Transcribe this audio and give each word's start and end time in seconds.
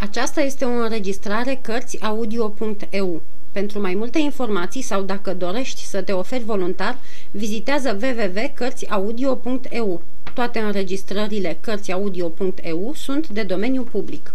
Aceasta 0.00 0.40
este 0.40 0.64
o 0.64 0.68
înregistrare 0.68 1.58
Cărțiaudio.eu. 1.62 3.22
Pentru 3.52 3.80
mai 3.80 3.94
multe 3.94 4.18
informații 4.18 4.82
sau 4.82 5.02
dacă 5.02 5.34
dorești 5.34 5.84
să 5.84 6.02
te 6.02 6.12
oferi 6.12 6.44
voluntar, 6.44 6.98
vizitează 7.30 7.98
www.cărțiaudio.eu. 8.02 10.02
Toate 10.34 10.58
înregistrările 10.58 11.58
Cărțiaudio.eu 11.60 12.92
sunt 12.94 13.28
de 13.28 13.42
domeniu 13.42 13.82
public. 13.82 14.34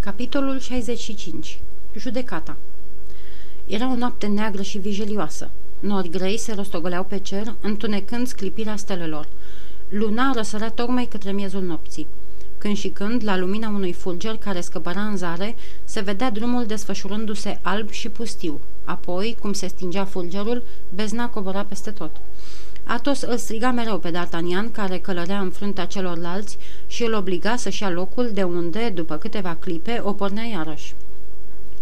Capitolul 0.00 0.60
65. 0.60 1.58
Judecata 1.96 2.56
Era 3.66 3.90
o 3.90 3.94
noapte 3.94 4.26
neagră 4.26 4.62
și 4.62 4.78
vijelioasă. 4.78 5.50
Nori 5.80 6.10
grei 6.10 6.38
se 6.38 6.54
rostogoleau 6.54 7.04
pe 7.04 7.18
cer, 7.18 7.54
întunecând 7.60 8.26
sclipirea 8.26 8.76
stelelor. 8.76 9.28
Luna 9.88 10.32
răsărea 10.34 10.70
tocmai 10.70 11.04
către 11.04 11.32
miezul 11.32 11.62
nopții. 11.62 12.06
Când 12.62 12.76
și 12.76 12.88
când, 12.88 13.24
la 13.24 13.36
lumina 13.36 13.68
unui 13.68 13.92
fulger 13.92 14.36
care 14.36 14.60
scăpăra 14.60 15.00
în 15.00 15.16
zare, 15.16 15.56
se 15.84 16.00
vedea 16.00 16.30
drumul 16.30 16.66
desfășurându-se 16.66 17.58
alb 17.62 17.90
și 17.90 18.08
pustiu. 18.08 18.60
Apoi, 18.84 19.36
cum 19.40 19.52
se 19.52 19.66
stingea 19.66 20.04
fulgerul, 20.04 20.62
bezna 20.94 21.28
cobora 21.28 21.64
peste 21.64 21.90
tot. 21.90 22.10
Atos 22.84 23.22
îl 23.22 23.36
striga 23.36 23.70
mereu 23.70 23.98
pe 23.98 24.10
D'Artagnan, 24.10 24.72
care 24.72 24.98
călărea 24.98 25.40
în 25.40 25.50
fruntea 25.50 25.86
celorlalți 25.86 26.58
și 26.86 27.02
îl 27.02 27.14
obliga 27.14 27.56
să-și 27.56 27.82
ia 27.82 27.90
locul 27.90 28.30
de 28.32 28.42
unde, 28.42 28.88
după 28.88 29.16
câteva 29.16 29.56
clipe, 29.60 30.00
o 30.04 30.12
pornea 30.12 30.44
iarăși. 30.44 30.94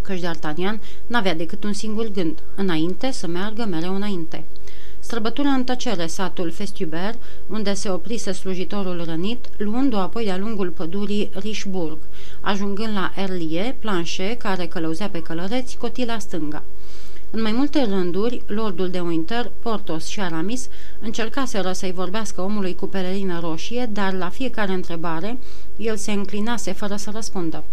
Căci 0.03 0.21
D'Artagnan 0.21 0.81
n-avea 1.07 1.35
decât 1.35 1.65
un 1.65 1.73
singur 1.73 2.07
gând, 2.07 2.39
înainte 2.55 3.11
să 3.11 3.27
meargă 3.27 3.65
mereu 3.65 3.95
înainte. 3.95 4.45
Străbătură 5.11 5.49
în 5.49 5.65
tăcere 5.65 6.07
satul 6.07 6.51
Festubert, 6.51 7.19
unde 7.47 7.75
se 7.75 7.91
oprise 7.91 8.33
slujitorul 8.33 9.05
rănit, 9.05 9.49
luându-o 9.57 9.99
apoi 9.99 10.25
de-a 10.25 10.39
lungul 10.39 10.69
pădurii 10.69 11.31
Richburg, 11.35 11.99
ajungând 12.41 12.95
la 12.95 13.13
Erlie, 13.17 13.77
planșe, 13.79 14.37
care 14.39 14.67
călăuzea 14.67 15.09
pe 15.09 15.23
călăreți, 15.23 15.77
cotila 15.77 16.19
stânga. 16.19 16.63
În 17.31 17.43
mai 17.43 17.53
multe 17.53 17.85
rânduri, 17.85 18.43
lordul 18.47 18.89
de 18.89 19.01
Winter, 19.01 19.51
Portos 19.63 20.07
și 20.07 20.21
Aramis 20.21 20.69
încercaseră 21.01 21.73
să-i 21.73 21.93
vorbească 21.93 22.41
omului 22.41 22.75
cu 22.75 22.87
pelerină 22.87 23.41
roșie, 23.41 23.89
dar 23.93 24.13
la 24.13 24.29
fiecare 24.29 24.73
întrebare 24.73 25.39
el 25.77 25.97
se 25.97 26.13
înclinase 26.13 26.73
fără 26.73 26.97
să 26.97 27.11
răspundă. 27.15 27.65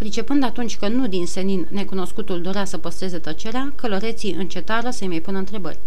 Pricepând 0.00 0.44
atunci 0.44 0.76
că 0.76 0.88
nu 0.88 1.06
din 1.06 1.26
senin 1.26 1.66
necunoscutul 1.70 2.40
dorea 2.40 2.64
să 2.64 2.78
păstreze 2.78 3.18
tăcerea, 3.18 3.72
călăreții 3.74 4.32
încetară 4.32 4.90
să-i 4.90 5.08
mai 5.08 5.20
pună 5.20 5.38
întrebări. 5.38 5.78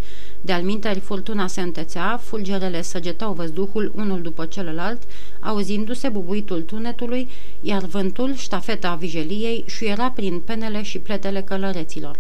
De-al 0.42 1.00
furtuna 1.02 1.48
se 1.48 1.62
întețea, 1.62 2.18
fulgerele 2.24 2.82
săgetau 2.82 3.34
văzduhul 3.34 3.92
unul 3.96 4.22
după 4.22 4.46
celălalt, 4.46 5.02
auzindu-se 5.40 6.10
bubuitul 6.10 6.62
tunetului, 6.62 7.30
iar 7.62 7.84
vântul, 7.84 8.36
ștafeta 8.36 8.96
vijeliei, 8.96 9.64
șuiera 9.68 10.12
prin 10.12 10.40
penele 10.40 10.82
și 10.82 11.00
pletele 11.00 11.42
călăreților. 11.42 12.20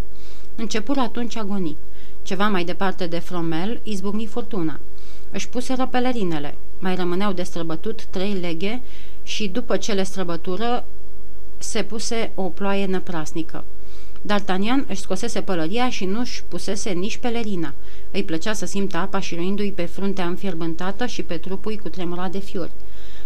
Începură 0.55 0.99
atunci 0.99 1.38
agonii. 1.38 1.77
Ceva 2.23 2.47
mai 2.47 2.64
departe 2.64 3.08
de 3.08 3.19
Fromel 3.19 3.80
izbucni 3.83 4.25
furtuna. 4.25 4.80
Își 5.31 5.49
puseră 5.49 5.88
pelerinele. 5.91 6.55
Mai 6.80 6.95
rămâneau 6.95 7.33
de 7.33 7.44
străbătut 7.44 8.05
trei 8.05 8.33
leghe 8.33 8.81
și 9.23 9.47
după 9.47 9.77
ce 9.77 9.94
le 9.94 10.03
străbătură 10.03 10.86
se 11.64 11.83
puse 11.83 12.31
o 12.36 12.44
ploaie 12.44 12.86
năprasnică. 12.86 13.64
D'Artagnan 14.25 14.88
își 14.88 15.02
scosese 15.02 15.42
pălăria 15.42 15.89
și 15.89 16.05
nu-și 16.05 16.44
pusese 16.47 16.89
nici 16.89 17.17
pelerina. 17.17 17.73
Îi 18.11 18.23
plăcea 18.23 18.53
să 18.53 18.66
simtă 18.66 18.97
apa 18.97 19.20
șiruindu-i 19.20 19.72
pe 19.72 19.86
fruntea 19.86 20.25
înfierbântată 20.25 21.05
și 21.05 21.23
pe 21.23 21.38
trupul 21.38 21.75
cu 21.75 21.89
tremurat 21.89 22.31
de 22.31 22.39
fiori. 22.39 22.72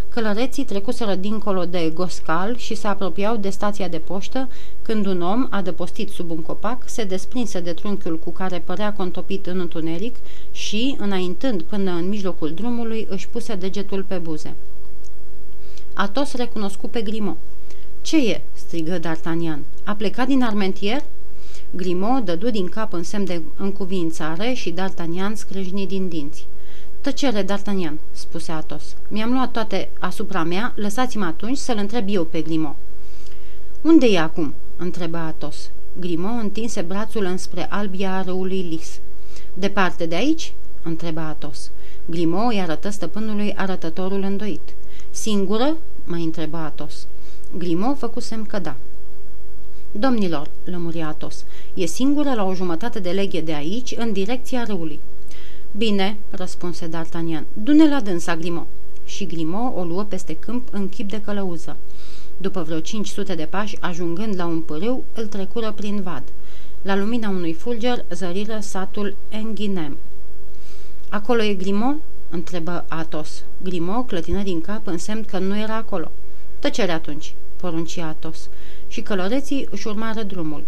Călăreții 0.08 0.64
trecuseră 0.64 1.14
dincolo 1.14 1.64
de 1.64 1.90
Goscal 1.94 2.56
și 2.56 2.74
se 2.74 2.86
apropiau 2.86 3.36
de 3.36 3.50
stația 3.50 3.88
de 3.88 3.98
poștă, 3.98 4.48
când 4.82 5.06
un 5.06 5.22
om, 5.22 5.46
adăpostit 5.50 6.08
sub 6.08 6.30
un 6.30 6.42
copac, 6.42 6.82
se 6.86 7.04
desprinse 7.04 7.60
de 7.60 7.72
trunchiul 7.72 8.18
cu 8.18 8.30
care 8.30 8.58
părea 8.58 8.92
contopit 8.92 9.46
în 9.46 9.60
întuneric 9.60 10.16
și, 10.52 10.96
înaintând 10.98 11.62
până 11.62 11.90
în 11.90 12.08
mijlocul 12.08 12.52
drumului, 12.52 13.06
își 13.10 13.28
puse 13.28 13.54
degetul 13.54 14.02
pe 14.02 14.16
buze. 14.16 14.54
Atos 15.94 16.34
recunoscu 16.34 16.88
pe 16.88 17.02
Grimaud. 17.02 17.36
Ce 18.08 18.16
e?" 18.16 18.40
strigă 18.52 18.98
D'Artagnan. 18.98 19.58
A 19.84 19.94
plecat 19.94 20.26
din 20.26 20.42
Armentier?" 20.42 21.02
Grimaud 21.70 22.24
dădu 22.24 22.50
din 22.50 22.66
cap 22.66 22.92
în 22.92 23.02
semn 23.02 23.24
de 23.24 23.42
încuvințare 23.56 24.52
și 24.52 24.74
D'Artagnan 24.74 25.32
scrâșni 25.34 25.86
din 25.86 26.08
dinți. 26.08 26.46
Tăcere, 27.00 27.44
D'Artagnan," 27.44 27.94
spuse 28.12 28.52
Atos. 28.52 28.96
Mi-am 29.08 29.32
luat 29.32 29.50
toate 29.50 29.88
asupra 29.98 30.42
mea, 30.42 30.72
lăsați-mă 30.76 31.24
atunci 31.24 31.56
să-l 31.56 31.76
întreb 31.76 32.04
eu 32.08 32.24
pe 32.24 32.40
Grimaud." 32.40 32.74
Unde 33.80 34.06
e 34.06 34.18
acum?" 34.18 34.54
întrebă 34.76 35.16
Atos. 35.16 35.70
Grimaud 36.00 36.40
întinse 36.40 36.80
brațul 36.80 37.24
înspre 37.24 37.66
albia 37.70 38.22
râului 38.22 38.60
Lis. 38.60 39.00
Departe 39.54 40.06
de 40.06 40.14
aici?" 40.14 40.52
întrebă 40.82 41.20
Atos. 41.20 41.70
Grimaud 42.04 42.52
îi 42.52 42.60
arătă 42.60 42.88
stăpânului 42.88 43.54
arătătorul 43.54 44.22
îndoit. 44.22 44.74
Singură?" 45.10 45.76
mai 46.04 46.22
întrebă 46.22 46.56
Atos. 46.56 47.06
Grimaud 47.56 47.98
făcu 47.98 48.20
semn 48.20 48.44
că 48.44 48.58
da. 48.58 48.76
Domnilor, 49.92 50.50
lămuri 50.64 51.00
Atos, 51.00 51.44
e 51.74 51.86
singură 51.86 52.34
la 52.34 52.44
o 52.44 52.54
jumătate 52.54 52.98
de 52.98 53.10
leghe 53.10 53.40
de 53.40 53.54
aici, 53.54 53.94
în 53.96 54.12
direcția 54.12 54.64
râului. 54.64 55.00
Bine, 55.76 56.16
răspunse 56.30 56.88
D'Artagnan, 56.88 57.44
du-ne 57.52 57.88
la 57.88 58.00
dânsa, 58.00 58.36
Grimaud. 58.36 58.66
Și 59.04 59.26
Grimaud 59.26 59.76
o 59.76 59.84
luă 59.84 60.02
peste 60.02 60.36
câmp 60.36 60.68
în 60.70 60.88
chip 60.88 61.10
de 61.10 61.20
călăuză. 61.20 61.76
După 62.36 62.62
vreo 62.62 62.80
500 62.80 63.34
de 63.34 63.44
pași, 63.44 63.76
ajungând 63.80 64.36
la 64.36 64.46
un 64.46 64.60
pârâu, 64.60 65.04
îl 65.14 65.26
trecură 65.26 65.72
prin 65.72 66.02
vad. 66.02 66.22
La 66.82 66.96
lumina 66.96 67.28
unui 67.28 67.52
fulger 67.52 68.04
zăriră 68.10 68.58
satul 68.60 69.16
Enghinem. 69.28 69.96
Acolo 71.08 71.42
e 71.42 71.54
Grimaud?" 71.54 71.96
întrebă 72.30 72.84
Atos. 72.88 73.42
Grimaud 73.62 74.06
clătină 74.06 74.42
din 74.42 74.60
cap 74.60 74.86
în 74.86 74.98
semn 74.98 75.24
că 75.24 75.38
nu 75.38 75.58
era 75.58 75.74
acolo. 75.74 76.10
Tăcere 76.58 76.92
atunci, 76.92 77.34
porunci 77.56 77.96
Atos. 77.96 78.48
Și 78.88 79.00
călăreții 79.00 79.68
își 79.70 79.86
urmară 79.86 80.22
drumul. 80.22 80.64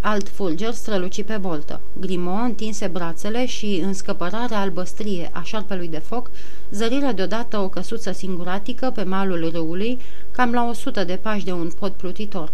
Alt 0.00 0.28
fulger 0.28 0.72
străluci 0.72 1.24
pe 1.24 1.36
boltă. 1.36 1.80
Grimaud 2.00 2.44
întinse 2.44 2.86
brațele 2.86 3.46
și, 3.46 3.80
în 3.84 3.92
scăpărarea 3.92 4.60
albăstrie 4.60 5.30
a 5.32 5.42
șarpelui 5.42 5.88
de 5.88 5.98
foc, 5.98 6.30
zăriră 6.70 7.12
deodată 7.12 7.58
o 7.58 7.68
căsuță 7.68 8.12
singuratică 8.12 8.92
pe 8.94 9.02
malul 9.02 9.50
râului, 9.50 9.98
cam 10.30 10.52
la 10.52 10.68
o 10.68 10.72
sută 10.72 11.04
de 11.04 11.18
pași 11.22 11.44
de 11.44 11.52
un 11.52 11.70
pod 11.78 11.92
plutitor. 11.92 12.52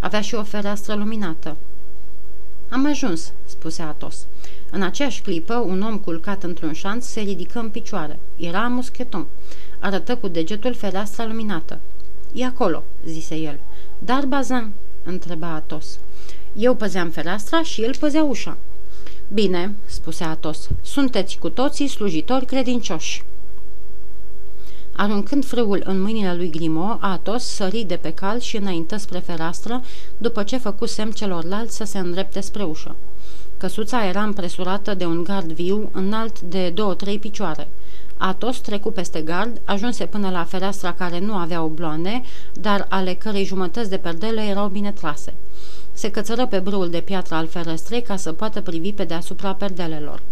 Avea 0.00 0.20
și 0.20 0.34
o 0.34 0.42
fereastră 0.42 0.94
luminată. 0.94 1.56
Am 2.68 2.86
ajuns," 2.86 3.32
spuse 3.44 3.82
Atos. 3.82 4.26
În 4.70 4.82
aceeași 4.82 5.22
clipă, 5.22 5.54
un 5.54 5.82
om 5.82 5.98
culcat 5.98 6.42
într-un 6.42 6.72
șanț 6.72 7.04
se 7.04 7.20
ridică 7.20 7.58
în 7.58 7.68
picioare. 7.68 8.18
Era 8.36 8.60
muscheton. 8.60 9.26
Arătă 9.78 10.16
cu 10.16 10.28
degetul 10.28 10.74
fereastra 10.74 11.26
luminată. 11.26 11.78
E 12.36 12.44
acolo," 12.44 12.82
zise 13.06 13.34
el. 13.34 13.58
Dar 13.98 14.26
Bazan?" 14.26 14.72
întreba 15.02 15.46
Atos. 15.46 15.98
Eu 16.56 16.74
păzeam 16.74 17.10
fereastra 17.10 17.62
și 17.62 17.82
el 17.82 17.96
păzea 17.96 18.24
ușa. 18.24 18.56
Bine," 19.28 19.74
spuse 19.86 20.24
Atos, 20.24 20.68
sunteți 20.82 21.38
cu 21.38 21.48
toții 21.48 21.88
slujitori 21.88 22.44
credincioși." 22.44 23.24
Aruncând 24.92 25.44
frâul 25.44 25.82
în 25.84 26.00
mâinile 26.00 26.34
lui 26.34 26.50
Grimo, 26.50 26.98
Atos 27.00 27.44
sări 27.44 27.84
de 27.84 27.96
pe 27.96 28.12
cal 28.12 28.40
și 28.40 28.56
înaintă 28.56 28.96
spre 28.96 29.18
fereastră, 29.18 29.82
după 30.16 30.42
ce 30.42 30.56
făcu 30.56 30.86
semn 30.86 31.10
celorlalți 31.10 31.76
să 31.76 31.84
se 31.84 31.98
îndrepte 31.98 32.40
spre 32.40 32.62
ușă. 32.62 32.94
Căsuța 33.58 34.06
era 34.06 34.22
împresurată 34.22 34.94
de 34.94 35.06
un 35.06 35.22
gard 35.22 35.52
viu, 35.52 35.90
înalt 35.92 36.40
de 36.40 36.70
două-trei 36.70 37.18
picioare. 37.18 37.68
Atos 38.16 38.58
trecu 38.58 38.90
peste 38.90 39.20
gard, 39.20 39.60
ajunse 39.64 40.06
până 40.06 40.30
la 40.30 40.44
fereastra 40.44 40.92
care 40.92 41.18
nu 41.18 41.34
avea 41.34 41.62
obloane, 41.62 42.22
dar 42.52 42.86
ale 42.88 43.14
cărei 43.14 43.44
jumătăți 43.44 43.90
de 43.90 43.96
perdele 43.96 44.42
erau 44.42 44.68
bine 44.68 44.92
trase. 44.92 45.34
Se 45.92 46.10
cățără 46.10 46.46
pe 46.46 46.58
brâul 46.58 46.90
de 46.90 47.00
piatră 47.00 47.34
al 47.34 47.46
ferestrei 47.46 48.02
ca 48.02 48.16
să 48.16 48.32
poată 48.32 48.60
privi 48.60 48.92
pe 48.92 49.04
deasupra 49.04 49.54
perdelelor. 49.54 50.22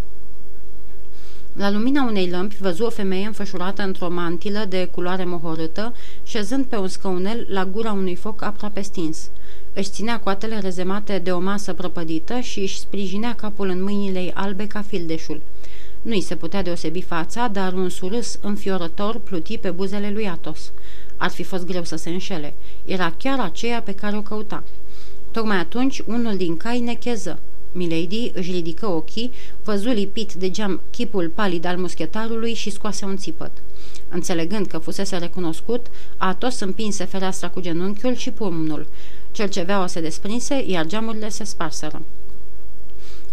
La 1.52 1.70
lumina 1.70 2.02
unei 2.02 2.30
lămpi 2.30 2.56
văzu 2.60 2.84
o 2.84 2.90
femeie 2.90 3.26
înfășurată 3.26 3.82
într-o 3.82 4.10
mantilă 4.10 4.64
de 4.68 4.84
culoare 4.84 5.24
mohorâtă, 5.24 5.94
șezând 6.24 6.64
pe 6.64 6.76
un 6.76 6.88
scăunel 6.88 7.46
la 7.50 7.64
gura 7.64 7.92
unui 7.92 8.14
foc 8.14 8.42
aproape 8.42 8.80
stins. 8.80 9.30
Își 9.76 9.90
ținea 9.90 10.20
coatele 10.20 10.58
rezemate 10.58 11.18
de 11.18 11.32
o 11.32 11.40
masă 11.40 11.72
prăpădită 11.72 12.40
și 12.40 12.60
își 12.60 12.78
sprijinea 12.78 13.34
capul 13.34 13.68
în 13.68 13.82
mâinile 13.82 14.18
ei 14.18 14.32
albe 14.34 14.66
ca 14.66 14.82
fildeșul. 14.82 15.40
Nu-i 16.02 16.20
se 16.20 16.36
putea 16.36 16.62
deosebi 16.62 17.02
fața, 17.02 17.48
dar 17.48 17.72
un 17.72 17.88
surâs 17.88 18.38
înfiorător 18.42 19.18
pluti 19.18 19.58
pe 19.58 19.70
buzele 19.70 20.10
lui 20.10 20.28
Atos. 20.28 20.72
Ar 21.16 21.30
fi 21.30 21.42
fost 21.42 21.66
greu 21.66 21.84
să 21.84 21.96
se 21.96 22.10
înșele. 22.10 22.54
Era 22.84 23.14
chiar 23.18 23.40
aceea 23.40 23.82
pe 23.82 23.94
care 23.94 24.16
o 24.16 24.20
căuta. 24.20 24.62
Tocmai 25.30 25.56
atunci, 25.56 26.02
unul 26.06 26.36
din 26.36 26.56
cai 26.56 26.80
necheză. 26.80 27.38
Milady 27.74 28.30
își 28.34 28.50
ridică 28.50 28.86
ochii, 28.86 29.30
văzu 29.64 29.88
lipit 29.88 30.32
de 30.32 30.50
geam 30.50 30.80
chipul 30.90 31.28
palid 31.34 31.64
al 31.64 31.76
muschetarului 31.76 32.54
și 32.54 32.70
scoase 32.70 33.04
un 33.04 33.16
țipăt. 33.16 33.50
Înțelegând 34.08 34.66
că 34.66 34.78
fusese 34.78 35.16
recunoscut, 35.16 35.86
Atos 36.16 36.60
împinse 36.60 37.04
fereastra 37.04 37.48
cu 37.48 37.60
genunchiul 37.60 38.14
și 38.14 38.30
pumnul. 38.30 38.86
Cerceveaua 39.32 39.86
se 39.86 40.00
desprinse, 40.00 40.64
iar 40.66 40.86
geamurile 40.86 41.28
se 41.28 41.44
sparseră. 41.44 42.02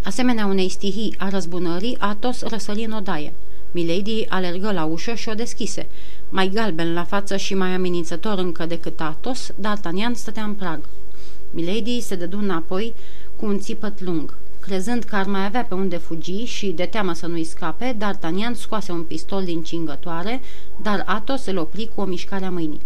Asemenea 0.04 0.46
unei 0.46 0.70
stihii 0.70 1.16
a 1.18 1.30
răzbunării, 1.30 1.98
Atos 2.00 2.42
răsări 2.42 2.84
în 2.84 2.92
odaie. 2.92 3.34
Milady 3.72 4.26
alergă 4.30 4.72
la 4.72 4.84
ușă 4.84 5.14
și 5.14 5.30
o 5.30 5.34
deschise. 5.34 5.88
Mai 6.30 6.50
galben 6.50 6.94
la 6.94 7.04
față 7.04 7.38
și 7.38 7.54
mai 7.54 7.70
amenințător 7.70 8.38
încă 8.38 8.66
decât 8.66 9.00
Atos, 9.00 9.52
D'Artagnan 9.52 10.14
stătea 10.14 10.44
în 10.44 10.54
prag. 10.54 10.80
Milady 11.52 12.02
se 12.02 12.16
dădu 12.16 12.38
înapoi 12.38 12.94
cu 13.42 13.48
un 13.48 13.60
țipăt 13.60 14.02
lung. 14.02 14.38
Crezând 14.60 15.04
că 15.04 15.16
ar 15.16 15.26
mai 15.26 15.46
avea 15.46 15.64
pe 15.64 15.74
unde 15.74 15.98
fugi 15.98 16.44
și 16.44 16.68
de 16.68 16.86
teamă 16.86 17.14
să 17.14 17.28
nu-i 17.28 17.44
scape, 17.44 17.98
D'Artagnan 17.98 18.54
scoase 18.54 18.92
un 18.92 19.04
pistol 19.04 19.44
din 19.44 19.64
cingătoare, 19.64 20.42
dar 20.82 21.04
Athos 21.06 21.46
îl 21.46 21.58
opri 21.58 21.90
cu 21.96 22.02
o 22.02 22.06
mișcare 22.06 22.46
a 22.46 22.50
mâinii. 22.50 22.82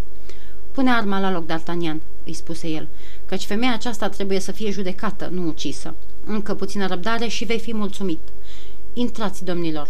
Pune 0.71 0.91
arma 0.91 1.19
la 1.19 1.31
loc, 1.31 1.45
D'Artagnan," 1.45 1.97
îi 2.25 2.33
spuse 2.33 2.67
el, 2.67 2.87
căci 3.25 3.45
femeia 3.45 3.73
aceasta 3.73 4.09
trebuie 4.09 4.39
să 4.39 4.51
fie 4.51 4.71
judecată, 4.71 5.29
nu 5.31 5.47
ucisă. 5.47 5.93
Încă 6.25 6.53
puțină 6.53 6.87
răbdare 6.87 7.27
și 7.27 7.45
vei 7.45 7.59
fi 7.59 7.73
mulțumit. 7.73 8.19
Intrați, 8.93 9.45
domnilor!" 9.45 9.89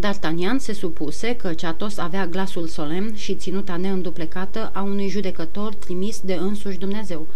D'Artagnan 0.00 0.56
se 0.58 0.72
supuse 0.72 1.36
că 1.36 1.52
Ceatos 1.52 1.98
avea 1.98 2.26
glasul 2.26 2.66
solemn 2.66 3.14
și 3.14 3.34
ținuta 3.34 3.76
neînduplecată 3.76 4.70
a 4.74 4.82
unui 4.82 5.08
judecător 5.08 5.74
trimis 5.74 6.20
de 6.20 6.34
însuși 6.34 6.78
Dumnezeu. 6.78 7.26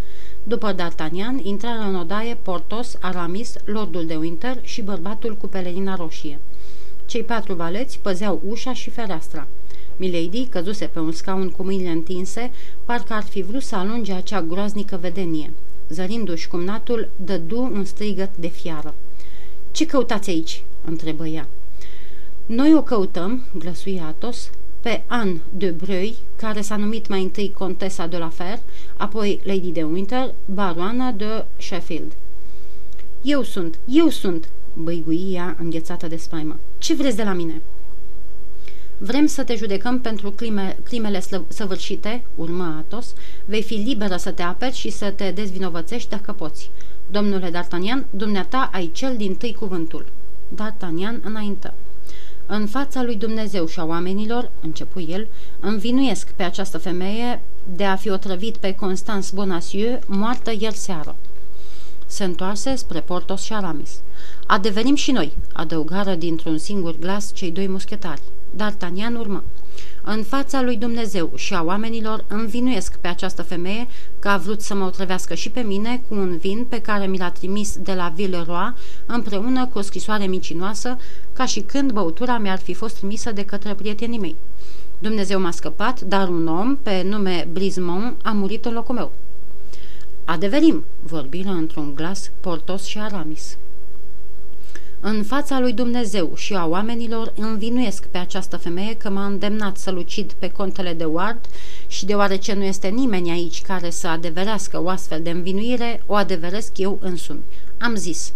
După 0.47 0.75
D'Artagnan, 0.75 1.43
intrară 1.43 1.83
în 1.89 1.95
odaie 1.95 2.37
Portos, 2.43 2.97
Aramis, 3.01 3.55
Lordul 3.65 4.07
de 4.07 4.17
Winter 4.17 4.59
și 4.63 4.83
bărbatul 4.83 5.37
cu 5.37 5.47
pelerina 5.47 5.95
roșie. 5.95 6.39
Cei 7.07 7.23
patru 7.23 7.55
valeți 7.55 7.99
păzeau 7.99 8.43
ușa 8.49 8.73
și 8.73 8.91
fereastra. 8.91 9.47
Milady 9.97 10.47
căzuse 10.47 10.87
pe 10.87 10.99
un 10.99 11.13
scaun 11.13 11.51
cu 11.51 11.63
mâinile 11.63 11.91
întinse, 11.91 12.51
parcă 12.85 13.13
ar 13.13 13.23
fi 13.23 13.43
vrut 13.43 13.63
să 13.63 13.77
alunge 13.77 14.13
acea 14.13 14.43
groaznică 14.43 14.97
vedenie. 15.01 15.51
Zărindu-și 15.89 16.49
cumnatul, 16.49 17.09
dădu 17.17 17.61
un 17.61 17.85
strigăt 17.85 18.31
de 18.37 18.49
fiară. 18.49 18.95
Ce 19.71 19.87
căutați 19.87 20.31
aici?" 20.31 20.63
întrebă 20.85 21.27
ea. 21.27 21.49
Noi 22.47 22.75
o 22.75 22.83
căutăm," 22.83 23.45
glăsuie 23.59 24.01
Atos, 24.01 24.51
pe 24.85 25.03
Anne 25.07 25.41
de 25.51 25.71
Breuil, 25.71 26.17
care 26.37 26.61
s-a 26.61 26.77
numit 26.77 27.09
mai 27.09 27.23
întâi 27.23 27.53
Contesa 27.53 28.07
de 28.07 28.17
la 28.17 28.29
Fer, 28.29 28.59
apoi 28.97 29.41
Lady 29.43 29.71
de 29.71 29.83
Winter, 29.83 30.35
baroana 30.45 31.11
de 31.11 31.45
Sheffield. 31.57 32.13
Eu 33.23 33.43
sunt, 33.43 33.79
eu 33.85 34.09
sunt, 34.09 34.49
băigui 34.75 35.33
ea 35.33 35.57
înghețată 35.61 36.07
de 36.07 36.17
spaimă. 36.17 36.57
Ce 36.79 36.95
vreți 36.95 37.17
de 37.17 37.23
la 37.23 37.33
mine?" 37.33 37.63
Vrem 38.99 39.27
să 39.27 39.45
te 39.45 39.55
judecăm 39.55 40.01
pentru 40.01 40.31
crime, 40.31 40.77
crimele 40.83 41.23
săvârșite, 41.49 42.23
urmă 42.35 42.77
Atos. 42.79 43.15
Vei 43.45 43.63
fi 43.63 43.75
liberă 43.75 44.17
să 44.17 44.31
te 44.31 44.43
aperți 44.43 44.79
și 44.79 44.91
să 44.91 45.11
te 45.11 45.31
dezvinovățești 45.31 46.09
dacă 46.09 46.33
poți. 46.33 46.71
Domnule 47.11 47.51
D'Artagnan, 47.51 48.11
dumneata 48.11 48.71
ai 48.73 48.91
cel 48.93 49.17
din 49.17 49.35
tâi 49.35 49.55
cuvântul. 49.55 50.07
D'Artagnan 50.55 51.23
înaintă. 51.23 51.75
În 52.47 52.67
fața 52.67 53.03
lui 53.03 53.17
Dumnezeu 53.17 53.67
și 53.67 53.81
a 53.81 53.85
oamenilor, 53.85 54.51
începu 54.61 55.01
el, 55.01 55.27
învinuiesc 55.61 56.31
pe 56.31 56.43
această 56.43 56.79
femeie 56.79 57.43
de 57.77 57.85
a 57.85 57.97
fi 57.97 58.11
otrăvit 58.11 58.57
pe 58.57 58.75
Constance 58.75 59.29
Bonacieux, 59.35 60.03
moartă 60.07 60.53
ieri 60.59 60.75
seară. 60.75 61.17
Se 62.07 62.25
întoarse 62.25 62.75
spre 62.75 63.01
Portos 63.01 63.43
și 63.43 63.53
Aramis. 63.53 64.01
Adeverim 64.47 64.95
și 64.95 65.13
noi, 65.13 65.33
adăugară 65.53 66.15
dintr-un 66.15 66.59
singur 66.59 66.99
glas 66.99 67.33
cei 67.33 67.51
doi 67.51 67.69
muschetari. 67.69 68.23
D'Artagnan 68.57 69.17
urmă. 69.19 69.43
În 70.03 70.23
fața 70.23 70.63
lui 70.63 70.77
Dumnezeu 70.77 71.33
și 71.35 71.55
a 71.55 71.63
oamenilor 71.63 72.25
învinuiesc 72.29 72.97
pe 72.97 73.09
această 73.09 73.43
femeie 73.43 73.87
că 74.19 74.29
a 74.29 74.37
vrut 74.37 74.61
să 74.61 74.75
mă 74.75 74.85
otrăvească 74.85 75.35
și 75.35 75.51
pe 75.51 75.61
mine 75.61 76.03
cu 76.09 76.15
un 76.15 76.37
vin 76.37 76.67
pe 76.69 76.81
care 76.81 77.07
mi 77.07 77.19
l-a 77.19 77.31
trimis 77.31 77.77
de 77.77 77.95
la 77.95 78.13
Villeroy 78.15 78.75
împreună 79.07 79.67
cu 79.67 79.79
o 79.79 79.81
scrisoare 79.81 80.27
micinoasă, 80.27 80.97
ca 81.33 81.47
și 81.47 81.61
când 81.61 81.93
băutura 81.93 82.39
mi-ar 82.39 82.59
fi 82.59 82.75
fost 82.75 82.97
trimisă 82.97 83.33
de 83.33 83.45
către 83.45 83.75
prietenii 83.75 84.19
mei. 84.19 84.37
Dumnezeu 84.99 85.41
m-a 85.41 85.51
scăpat, 85.51 86.01
dar 86.01 86.29
un 86.29 86.47
om 86.47 86.77
pe 86.77 87.03
nume 87.03 87.49
Brismont 87.53 88.17
a 88.23 88.31
murit 88.31 88.65
în 88.65 88.73
locul 88.73 88.95
meu. 88.95 89.13
Adeverim, 90.25 90.85
vorbiră 91.03 91.49
într-un 91.49 91.95
glas 91.95 92.31
Portos 92.41 92.85
și 92.85 92.99
Aramis. 92.99 93.57
În 95.07 95.23
fața 95.23 95.61
lui 95.61 95.73
Dumnezeu 95.73 96.33
și 96.35 96.55
a 96.55 96.67
oamenilor 96.67 97.33
învinuiesc 97.37 98.07
pe 98.07 98.19
această 98.19 98.57
femeie 98.57 98.97
că 98.97 99.11
m-a 99.11 99.27
îndemnat 99.27 99.77
să 99.77 99.91
lucid 99.91 100.33
pe 100.33 100.51
contele 100.51 100.93
de 100.93 101.05
Ward 101.05 101.47
și 101.87 102.05
deoarece 102.05 102.55
nu 102.55 102.63
este 102.63 102.89
nimeni 102.89 103.31
aici 103.31 103.63
care 103.63 103.91
să 103.91 104.09
adeverească 104.09 104.83
o 104.83 104.89
astfel 104.89 105.23
de 105.23 105.31
învinuire, 105.31 106.03
o 106.07 106.15
adeveresc 106.15 106.79
eu 106.79 106.99
însumi. 107.01 107.43
Am 107.79 107.95
zis. 107.95 108.33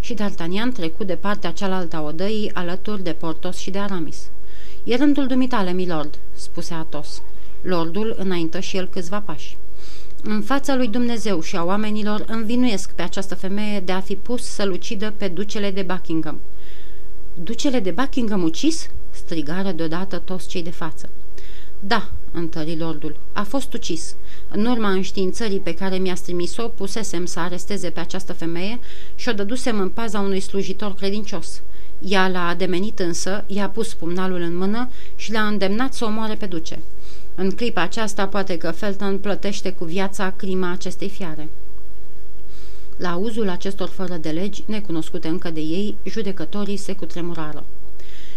Și 0.00 0.14
D'Artagnan 0.14 0.72
trecut 0.72 1.06
de 1.06 1.14
partea 1.14 1.52
cealaltă 1.52 1.96
a 1.96 2.02
odăii 2.02 2.50
alături 2.54 3.02
de 3.02 3.12
Portos 3.12 3.56
și 3.56 3.70
de 3.70 3.78
Aramis. 3.78 4.30
E 4.84 4.96
rândul 4.96 5.26
dumitale, 5.26 5.72
milord," 5.72 6.18
spuse 6.32 6.74
Atos. 6.74 7.22
Lordul 7.62 8.14
înaintă 8.18 8.60
și 8.60 8.76
el 8.76 8.88
câțiva 8.88 9.20
pași. 9.20 9.56
În 10.22 10.42
fața 10.42 10.76
lui 10.76 10.88
Dumnezeu 10.88 11.40
și 11.40 11.56
a 11.56 11.64
oamenilor 11.64 12.24
învinuiesc 12.26 12.90
pe 12.92 13.02
această 13.02 13.34
femeie 13.34 13.80
de 13.80 13.92
a 13.92 14.00
fi 14.00 14.16
pus 14.16 14.44
să 14.44 14.64
lucidă 14.64 15.14
pe 15.16 15.28
ducele 15.28 15.70
de 15.70 15.82
Buckingham. 15.82 16.40
Ducele 17.34 17.80
de 17.80 17.90
Buckingham 17.90 18.42
ucis? 18.42 18.90
strigară 19.10 19.72
deodată 19.72 20.18
toți 20.18 20.48
cei 20.48 20.62
de 20.62 20.70
față. 20.70 21.08
Da, 21.80 22.08
întări 22.32 22.78
lordul, 22.78 23.16
a 23.32 23.42
fost 23.42 23.72
ucis. 23.72 24.14
În 24.48 24.66
urma 24.66 24.90
înștiințării 24.90 25.58
pe 25.58 25.74
care 25.74 25.96
mi-a 25.96 26.14
trimis-o, 26.14 26.68
pusesem 26.68 27.24
să 27.24 27.40
aresteze 27.40 27.90
pe 27.90 28.00
această 28.00 28.32
femeie 28.32 28.78
și 29.14 29.28
o 29.28 29.32
dădusem 29.32 29.80
în 29.80 29.88
paza 29.88 30.20
unui 30.20 30.40
slujitor 30.40 30.94
credincios. 30.94 31.62
Ea 31.98 32.28
l-a 32.28 32.48
ademenit 32.48 32.98
însă, 32.98 33.44
i-a 33.46 33.68
pus 33.68 33.94
pumnalul 33.94 34.40
în 34.40 34.56
mână 34.56 34.90
și 35.16 35.32
l-a 35.32 35.46
îndemnat 35.46 35.94
să 35.94 36.04
o 36.04 36.10
moare 36.10 36.34
pe 36.34 36.46
duce. 36.46 36.78
În 37.34 37.50
clipa 37.50 37.82
aceasta 37.82 38.28
poate 38.28 38.56
că 38.56 38.70
Felton 38.70 39.18
plătește 39.18 39.72
cu 39.72 39.84
viața 39.84 40.30
crima 40.30 40.70
acestei 40.70 41.08
fiare. 41.08 41.48
La 42.96 43.10
auzul 43.10 43.48
acestor 43.48 43.88
fără 43.88 44.16
de 44.16 44.30
legi, 44.30 44.64
necunoscute 44.66 45.28
încă 45.28 45.50
de 45.50 45.60
ei, 45.60 45.96
judecătorii 46.04 46.76
se 46.76 46.92
cutremurară. 46.92 47.64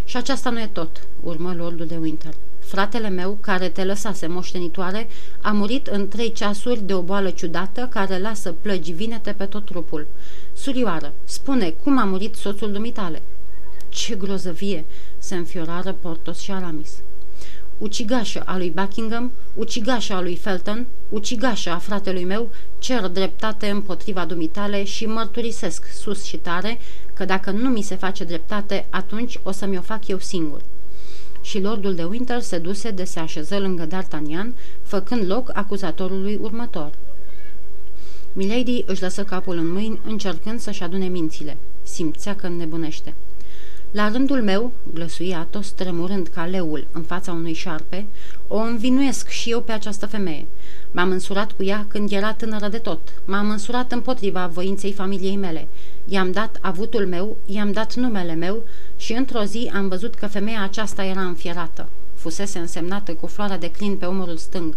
Și 0.06 0.18
aceasta 0.18 0.50
nu 0.50 0.60
e 0.60 0.70
tot, 0.72 1.08
urmă 1.24 1.54
lordul 1.58 1.86
de 1.86 1.98
Winter. 1.98 2.34
Fratele 2.60 3.10
meu, 3.10 3.38
care 3.42 3.70
te 3.70 3.84
lăsase 3.84 4.28
moștenitoare, 4.28 5.08
a 5.42 5.52
murit 5.52 5.88
în 5.88 6.08
trei 6.08 6.32
ceasuri 6.32 6.82
de 6.82 6.94
o 6.94 7.02
boală 7.02 7.30
ciudată 7.30 7.88
care 7.92 8.20
lasă 8.20 8.56
plăgi 8.62 8.92
vinete 8.92 9.32
pe 9.32 9.46
tot 9.46 9.66
trupul. 9.66 10.08
Surioară, 10.54 11.14
spune 11.24 11.70
cum 11.70 11.98
a 11.98 12.04
murit 12.04 12.36
soțul 12.36 12.72
dumitale. 12.72 13.22
Ce 13.90 14.16
grozăvie!" 14.16 14.86
se 15.18 15.36
înfiorară 15.36 15.96
Portos 16.02 16.40
și 16.40 16.52
Aramis 16.52 16.92
ucigașă 17.78 18.44
a 18.46 18.58
lui 18.58 18.70
Buckingham, 18.70 19.32
ucigașă 19.56 20.14
a 20.14 20.22
lui 20.22 20.36
Felton, 20.36 20.86
ucigașă 21.10 21.70
a 21.70 21.78
fratelui 21.78 22.24
meu, 22.24 22.50
cer 22.80 23.08
dreptate 23.08 23.70
împotriva 23.70 24.26
dumitale 24.26 24.84
și 24.84 25.06
mărturisesc 25.06 25.86
sus 25.94 26.24
și 26.24 26.38
tare 26.38 26.80
că 27.14 27.26
dacă 27.26 27.52
nu 27.52 27.70
mi 27.70 27.82
se 27.82 27.96
face 27.96 28.24
dreptate, 28.24 28.86
atunci 28.90 29.40
o 29.44 29.52
să 29.52 29.66
mi-o 29.66 29.82
fac 29.82 30.08
eu 30.08 30.20
singur. 30.20 30.62
Și 31.42 31.62
lordul 31.62 31.96
de 31.96 32.04
Winter 32.04 32.42
se 32.42 32.58
duse 32.58 32.92
de 32.92 33.04
se 33.04 33.20
așeză 33.20 33.60
lângă 33.60 33.88
D'Artagnan, 33.88 34.48
făcând 34.84 35.28
loc 35.28 35.50
acuzatorului 35.54 36.38
următor. 36.42 36.92
Milady 38.34 38.84
își 38.86 39.02
lăsă 39.02 39.24
capul 39.24 39.58
în 39.58 39.72
mâini, 39.72 40.00
încercând 40.06 40.60
să-și 40.60 40.84
adune 40.84 41.08
mințile. 41.08 41.58
Simțea 41.84 42.36
că 42.36 42.48
înnebunește. 42.48 43.14
La 43.94 44.10
rândul 44.10 44.42
meu, 44.42 44.72
glăsui 44.94 45.34
Atos, 45.34 45.70
tremurând 45.70 46.28
ca 46.28 46.46
leul 46.46 46.88
în 46.92 47.02
fața 47.02 47.32
unui 47.32 47.54
șarpe, 47.54 48.06
o 48.48 48.58
învinuiesc 48.58 49.28
și 49.28 49.50
eu 49.50 49.62
pe 49.62 49.72
această 49.72 50.06
femeie. 50.06 50.46
M-am 50.92 51.12
însurat 51.12 51.52
cu 51.52 51.64
ea 51.64 51.86
când 51.88 52.12
era 52.12 52.34
tânără 52.34 52.68
de 52.68 52.78
tot. 52.78 53.00
M-am 53.26 53.50
însurat 53.50 53.92
împotriva 53.92 54.48
voinței 54.48 54.92
familiei 54.92 55.36
mele. 55.36 55.68
I-am 56.06 56.32
dat 56.32 56.58
avutul 56.62 57.08
meu, 57.08 57.38
i-am 57.46 57.72
dat 57.72 57.96
numele 57.96 58.34
meu 58.34 58.64
și 58.96 59.14
într-o 59.14 59.44
zi 59.44 59.72
am 59.74 59.88
văzut 59.88 60.16
că 60.16 60.28
femeia 60.28 60.64
aceasta 60.64 61.04
era 61.04 61.22
înfierată. 61.22 61.90
Fusese 62.16 62.60
însemnată 62.60 63.14
cu 63.14 63.28
floarea 63.28 63.58
de 63.58 63.72
clin 63.72 63.98
pe 63.98 64.06
umărul 64.06 64.38
stâng. 64.38 64.76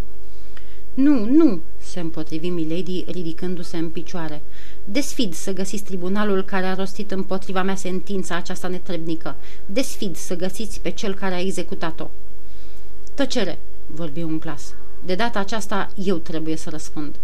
Nu, 0.93 1.25
nu, 1.25 1.59
se 1.87 1.99
împotrivi 1.99 2.49
Milady 2.49 3.05
ridicându-se 3.07 3.77
în 3.77 3.89
picioare. 3.89 4.41
Desfid 4.83 5.33
să 5.33 5.53
găsiți 5.53 5.83
tribunalul 5.83 6.43
care 6.43 6.65
a 6.65 6.73
rostit 6.73 7.11
împotriva 7.11 7.61
mea 7.63 7.75
sentința 7.75 8.35
aceasta 8.35 8.67
netrebnică. 8.67 9.35
Desfid 9.65 10.15
să 10.15 10.35
găsiți 10.35 10.81
pe 10.81 10.89
cel 10.89 11.13
care 11.13 11.35
a 11.35 11.39
executat-o. 11.39 12.09
Tăcere, 13.13 13.59
vorbi 13.85 14.21
un 14.21 14.39
glas. 14.39 14.73
De 15.05 15.15
data 15.15 15.39
aceasta 15.39 15.89
eu 16.03 16.15
trebuie 16.15 16.55
să 16.55 16.69
răspund. 16.69 17.15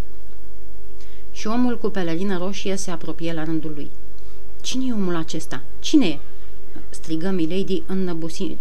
Și 1.31 1.47
omul 1.47 1.77
cu 1.77 1.89
pelerină 1.89 2.37
roșie 2.37 2.75
se 2.75 2.91
apropie 2.91 3.33
la 3.33 3.43
rândul 3.43 3.71
lui. 3.75 3.89
Cine 4.61 4.85
e 4.85 4.93
omul 4.93 5.15
acesta? 5.15 5.61
Cine 5.79 6.07
e?" 6.07 6.19
Strigă 6.89 7.29
Milady 7.29 7.83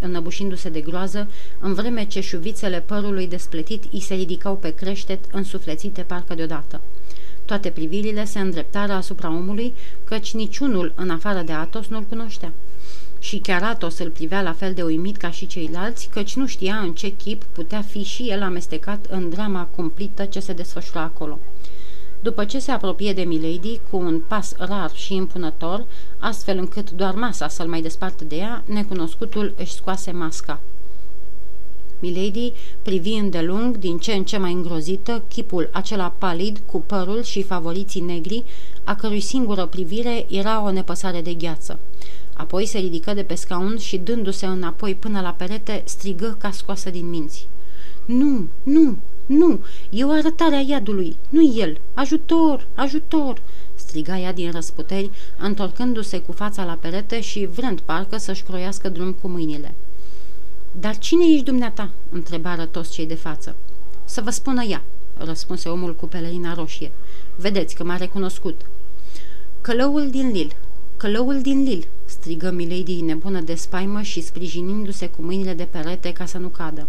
înnăbușindu-se 0.00 0.68
de 0.68 0.80
groază, 0.80 1.28
în 1.60 1.74
vreme 1.74 2.04
ce 2.04 2.20
șuvițele 2.20 2.80
părului 2.80 3.28
despletit 3.28 3.84
îi 3.92 4.00
se 4.00 4.14
ridicau 4.14 4.56
pe 4.56 4.70
creștet, 4.70 5.24
însuflețite 5.32 6.02
parcă 6.02 6.34
deodată. 6.34 6.80
Toate 7.44 7.70
privirile 7.70 8.24
se 8.24 8.38
îndreptară 8.38 8.92
asupra 8.92 9.28
omului, 9.28 9.72
căci 10.04 10.34
niciunul, 10.34 10.92
în 10.96 11.10
afară 11.10 11.42
de 11.42 11.52
Atos, 11.52 11.86
nu-l 11.86 12.02
cunoștea. 12.02 12.52
Și 13.18 13.38
chiar 13.38 13.62
Atos 13.62 13.98
îl 13.98 14.10
privea 14.10 14.42
la 14.42 14.52
fel 14.52 14.74
de 14.74 14.82
uimit 14.82 15.16
ca 15.16 15.30
și 15.30 15.46
ceilalți, 15.46 16.08
căci 16.12 16.36
nu 16.36 16.46
știa 16.46 16.76
în 16.76 16.92
ce 16.92 17.08
chip 17.16 17.42
putea 17.42 17.82
fi 17.82 18.02
și 18.02 18.30
el 18.30 18.42
amestecat 18.42 19.06
în 19.10 19.28
drama 19.28 19.68
cumplită 19.76 20.24
ce 20.24 20.40
se 20.40 20.52
desfășura 20.52 21.00
acolo. 21.02 21.38
După 22.22 22.44
ce 22.44 22.58
se 22.58 22.70
apropie 22.70 23.12
de 23.12 23.22
Milady 23.22 23.80
cu 23.90 23.96
un 23.96 24.20
pas 24.28 24.54
rar 24.58 24.90
și 24.94 25.14
impunător, 25.14 25.84
astfel 26.18 26.58
încât 26.58 26.90
doar 26.90 27.14
masa 27.14 27.48
să-l 27.48 27.68
mai 27.68 27.80
despartă 27.80 28.24
de 28.24 28.36
ea, 28.36 28.62
necunoscutul 28.66 29.54
își 29.56 29.72
scoase 29.72 30.10
masca. 30.10 30.60
Milady 31.98 32.52
privi 32.82 33.12
îndelung, 33.12 33.76
din 33.76 33.98
ce 33.98 34.12
în 34.12 34.24
ce 34.24 34.36
mai 34.36 34.52
îngrozită, 34.52 35.22
chipul 35.28 35.70
acela 35.72 36.14
palid, 36.18 36.62
cu 36.66 36.80
părul 36.80 37.22
și 37.22 37.42
favoriții 37.42 38.00
negri, 38.00 38.44
a 38.84 38.94
cărui 38.94 39.20
singură 39.20 39.66
privire 39.66 40.26
era 40.28 40.64
o 40.64 40.70
nepăsare 40.70 41.20
de 41.20 41.34
gheață. 41.34 41.78
Apoi 42.34 42.66
se 42.66 42.78
ridică 42.78 43.14
de 43.14 43.22
pe 43.22 43.34
scaun 43.34 43.78
și, 43.78 43.98
dându-se 43.98 44.46
înapoi 44.46 44.94
până 44.94 45.20
la 45.20 45.30
perete, 45.30 45.82
strigă 45.86 46.36
ca 46.38 46.50
scoasă 46.50 46.90
din 46.90 47.08
minți. 47.08 47.46
Nu, 48.04 48.46
nu, 48.62 48.96
nu, 49.36 49.60
e 49.90 50.04
o 50.04 50.10
arătare 50.10 50.54
a 50.54 50.60
iadului, 50.60 51.16
nu 51.28 51.56
el. 51.56 51.80
Ajutor, 51.94 52.66
ajutor!" 52.74 53.42
striga 53.74 54.18
ea 54.18 54.32
din 54.32 54.50
răsputeri, 54.50 55.10
întorcându-se 55.38 56.18
cu 56.18 56.32
fața 56.32 56.64
la 56.64 56.78
perete 56.80 57.20
și 57.20 57.46
vrând 57.46 57.80
parcă 57.80 58.16
să-și 58.16 58.42
croiască 58.42 58.88
drum 58.88 59.12
cu 59.12 59.28
mâinile. 59.28 59.74
Dar 60.80 60.98
cine 60.98 61.24
ești 61.32 61.44
dumneata?" 61.44 61.90
întrebară 62.10 62.64
toți 62.64 62.90
cei 62.90 63.06
de 63.06 63.14
față. 63.14 63.54
Să 64.04 64.20
vă 64.20 64.30
spună 64.30 64.62
ea," 64.62 64.82
răspunse 65.16 65.68
omul 65.68 65.94
cu 65.94 66.06
pelerina 66.06 66.54
roșie. 66.54 66.92
Vedeți 67.36 67.74
că 67.74 67.84
m-a 67.84 67.96
recunoscut." 67.96 68.60
Călăul 69.60 70.10
din 70.10 70.30
Lil, 70.30 70.56
călăul 70.96 71.40
din 71.40 71.62
Lil!" 71.62 71.88
strigă 72.04 72.50
Milady 72.50 73.00
nebună 73.00 73.40
de 73.40 73.54
spaimă 73.54 74.02
și 74.02 74.20
sprijinindu-se 74.20 75.08
cu 75.08 75.22
mâinile 75.22 75.54
de 75.54 75.68
perete 75.70 76.12
ca 76.12 76.26
să 76.26 76.38
nu 76.38 76.48
cadă. 76.48 76.88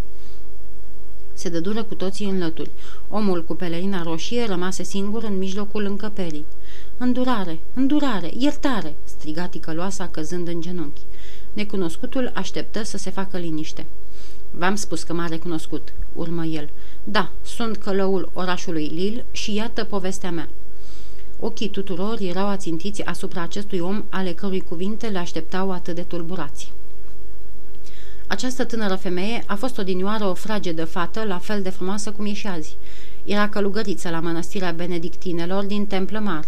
Se 1.34 1.50
dădură 1.50 1.84
cu 1.84 1.96
toții 1.96 2.30
în 2.30 2.40
lături. 2.40 2.70
Omul 3.10 3.44
cu 3.44 3.56
pelerina 3.56 4.04
roșie 4.04 4.46
rămase 4.46 4.84
singur 4.84 5.24
în 5.24 5.38
mijlocul 5.38 5.86
încăperii. 5.86 6.46
Îndurare, 6.98 7.60
îndurare, 7.74 8.32
iertare!" 8.38 8.96
striga 9.04 9.48
ticăloasa 9.48 10.08
căzând 10.08 10.48
în 10.48 10.62
genunchi. 10.62 11.02
Necunoscutul 11.54 12.32
așteptă 12.34 12.84
să 12.84 12.98
se 12.98 13.10
facă 13.10 13.38
liniște. 13.38 13.86
V-am 14.52 14.76
spus 14.76 15.04
că 15.04 15.14
m-a 15.14 15.28
recunoscut," 15.28 15.94
urmă 16.14 16.46
el. 16.46 16.70
Da, 17.04 17.32
sunt 17.44 17.78
călăul 17.78 18.30
orașului 18.34 18.88
Lil 18.88 19.26
și 19.32 19.54
iată 19.54 19.84
povestea 19.84 20.32
mea." 20.32 20.50
Ochii 21.40 21.70
tuturor 21.70 22.18
erau 22.20 22.48
ațintiți 22.48 23.04
asupra 23.04 23.42
acestui 23.42 23.80
om 23.80 24.04
ale 24.10 24.32
cărui 24.32 24.62
cuvinte 24.62 25.08
le 25.08 25.18
așteptau 25.18 25.72
atât 25.72 25.96
de 25.96 26.02
tulburați. 26.02 26.72
Această 28.34 28.66
tânără 28.66 28.96
femeie 28.96 29.44
a 29.48 29.56
fost 29.56 29.78
odinioară 29.78 30.26
o 30.26 30.34
fragedă 30.34 30.86
fată, 30.86 31.24
la 31.24 31.38
fel 31.38 31.62
de 31.62 31.70
frumoasă 31.70 32.12
cum 32.12 32.26
e 32.26 32.34
și 32.34 32.48
azi. 32.48 32.78
Era 33.24 33.50
călugăriță 33.50 34.10
la 34.10 34.20
mănăstirea 34.20 34.72
benedictinelor 34.72 35.64
din 35.64 35.86
Templă 35.86 36.20
Mar. 36.20 36.46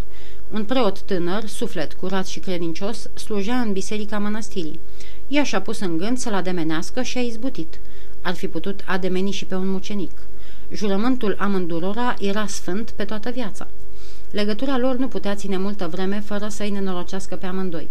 Un 0.52 0.64
preot 0.64 1.02
tânăr, 1.02 1.46
suflet 1.46 1.94
curat 1.94 2.28
și 2.28 2.40
credincios, 2.40 3.10
slujea 3.14 3.60
în 3.60 3.72
biserica 3.72 4.18
mănăstirii. 4.18 4.80
Ea 5.28 5.44
și-a 5.44 5.62
pus 5.62 5.80
în 5.80 5.98
gând 5.98 6.18
să-l 6.18 6.34
ademenească 6.34 7.02
și 7.02 7.18
a 7.18 7.22
izbutit. 7.22 7.80
Ar 8.22 8.34
fi 8.34 8.48
putut 8.48 8.84
ademeni 8.86 9.32
și 9.32 9.46
pe 9.46 9.56
un 9.56 9.68
mucenic. 9.68 10.18
Jurământul 10.72 11.36
amândurora 11.40 12.16
era 12.20 12.48
sfânt 12.48 12.90
pe 12.90 13.04
toată 13.04 13.30
viața. 13.30 13.68
Legătura 14.32 14.78
lor 14.78 14.96
nu 14.96 15.08
putea 15.08 15.36
ține 15.36 15.58
multă 15.58 15.88
vreme 15.88 16.24
fără 16.26 16.48
să-i 16.48 16.70
nenorocească 16.70 17.36
pe 17.36 17.46
amândoi. 17.46 17.90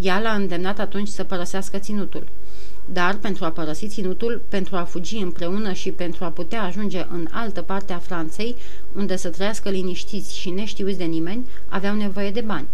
Ea 0.00 0.20
l-a 0.20 0.32
îndemnat 0.32 0.78
atunci 0.78 1.08
să 1.08 1.24
părăsească 1.24 1.78
ținutul. 1.78 2.26
Dar, 2.92 3.16
pentru 3.16 3.44
a 3.44 3.50
părăsi 3.50 3.88
ținutul, 3.88 4.42
pentru 4.48 4.76
a 4.76 4.82
fugi 4.82 5.16
împreună 5.16 5.72
și 5.72 5.90
pentru 5.90 6.24
a 6.24 6.28
putea 6.28 6.62
ajunge 6.62 7.06
în 7.10 7.28
altă 7.30 7.62
parte 7.62 7.92
a 7.92 7.98
Franței, 7.98 8.56
unde 8.94 9.16
să 9.16 9.28
trăiască 9.28 9.68
liniștiți 9.68 10.38
și 10.38 10.50
neștiuți 10.50 10.98
de 10.98 11.04
nimeni, 11.04 11.46
aveau 11.68 11.94
nevoie 11.94 12.30
de 12.30 12.40
bani. 12.40 12.66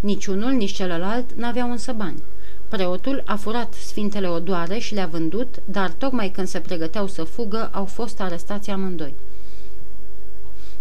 Niciunul, 0.00 0.50
nici 0.50 0.72
celălalt 0.72 1.32
n-aveau 1.32 1.70
însă 1.70 1.92
bani. 1.92 2.22
Preotul 2.68 3.22
a 3.26 3.36
furat 3.36 3.74
sfintele 3.74 4.28
odoare 4.28 4.78
și 4.78 4.94
le-a 4.94 5.06
vândut, 5.06 5.62
dar 5.64 5.90
tocmai 5.90 6.30
când 6.30 6.46
se 6.46 6.58
pregăteau 6.58 7.06
să 7.06 7.22
fugă, 7.22 7.70
au 7.72 7.84
fost 7.84 8.20
arestați 8.20 8.70
amândoi. 8.70 9.14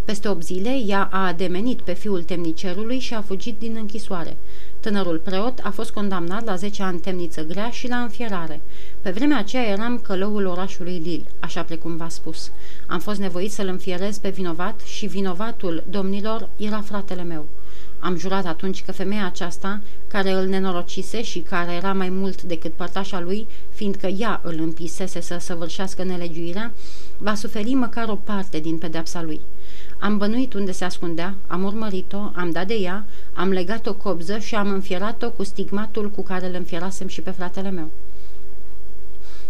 Peste 0.06 0.28
8 0.28 0.44
zile, 0.44 0.84
ea 0.88 1.10
a 1.12 1.28
ademenit 1.28 1.82
pe 1.82 1.94
fiul 1.94 2.24
temnicerului 2.24 3.00
și 3.00 3.14
a 3.14 3.22
fugit 3.22 3.60
din 3.60 3.76
închisoare. 3.76 4.38
Tânărul 4.80 5.18
preot 5.18 5.60
a 5.64 5.70
fost 5.70 5.92
condamnat 5.92 6.46
la 6.46 6.56
10 6.56 6.84
ani 6.84 7.00
temniță 7.00 7.44
grea 7.44 7.70
și 7.70 7.88
la 7.88 7.96
înfierare. 7.96 8.62
Pe 9.02 9.12
vremea 9.12 9.38
aceea 9.38 9.64
eram 9.64 9.98
călăul 9.98 10.46
orașului 10.46 11.02
Lil, 11.04 11.26
așa 11.40 11.64
precum 11.64 11.98
v-a 11.98 12.10
spus. 12.10 12.52
Am 12.88 13.00
fost 13.00 13.20
nevoit 13.20 13.52
să-l 13.52 13.68
înfierez 13.68 14.18
pe 14.18 14.30
vinovat 14.30 14.82
și 14.86 15.06
vinovatul 15.06 15.84
domnilor 15.90 16.50
era 16.58 16.82
fratele 16.82 17.24
meu. 17.24 17.46
Am 18.00 18.18
jurat 18.18 18.46
atunci 18.46 18.84
că 18.84 18.92
femeia 18.92 19.26
aceasta, 19.26 19.82
care 20.08 20.32
îl 20.32 20.48
nenorocise 20.48 21.24
și 21.24 21.40
care 21.40 21.74
era 21.74 21.94
mai 21.94 22.10
mult 22.10 22.42
decât 22.42 22.74
părtașa 22.74 23.20
lui, 23.20 23.48
fiindcă 23.70 24.08
ea 24.08 24.42
îl 24.44 24.60
împisese 24.60 25.22
să 25.22 25.38
săvârșească 25.40 26.04
nelegiuirea, 26.04 26.72
va 27.18 27.36
suferi 27.36 27.74
măcar 27.74 28.10
o 28.10 28.16
parte 28.16 28.60
din 28.60 28.78
pedepsa 28.78 29.22
lui. 29.22 29.42
Am 30.02 30.18
bănuit 30.18 30.54
unde 30.54 30.72
se 30.72 30.84
ascundea, 30.84 31.36
am 31.48 31.64
urmărit-o, 31.64 32.32
am 32.34 32.50
dat 32.52 32.68
de 32.68 32.74
ea, 32.74 33.06
am 33.34 33.50
legat 33.50 33.88
o 33.88 33.94
cobză 33.94 34.38
și 34.38 34.56
am 34.56 34.70
înfierat-o 34.70 35.30
cu 35.30 35.44
stigmatul 35.44 36.10
cu 36.10 36.24
care 36.24 36.48
îl 36.48 36.54
înfierasem 36.56 37.08
și 37.08 37.22
pe 37.22 37.32
fratele 37.32 37.70
meu. 37.70 37.90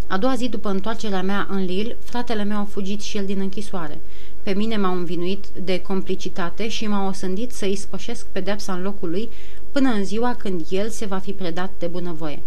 A 0.08 0.18
doua 0.18 0.36
zi 0.36 0.50
după 0.50 0.70
întoarcerea 0.70 1.22
mea 1.22 1.48
în 1.50 1.66
Lille, 1.66 1.98
fratele 2.00 2.44
meu 2.44 2.58
a 2.58 2.64
fugit 2.64 3.02
și 3.02 3.18
el 3.18 3.26
din 3.26 3.40
închisoare. 3.40 4.00
Pe 4.44 4.54
mine 4.54 4.78
m-au 4.78 4.96
învinuit 4.96 5.46
de 5.64 5.80
complicitate 5.80 6.68
și 6.68 6.88
m-au 6.88 7.08
osândit 7.08 7.52
să-i 7.52 7.76
spășesc 7.76 8.26
pedepsa 8.32 8.74
în 8.74 8.82
locul 8.82 9.10
lui 9.10 9.30
până 9.72 9.90
în 9.90 10.04
ziua 10.04 10.36
când 10.36 10.66
el 10.70 10.90
se 10.90 11.06
va 11.06 11.18
fi 11.18 11.32
predat 11.32 11.72
de 11.80 11.88
bunăvoie. 11.88 12.42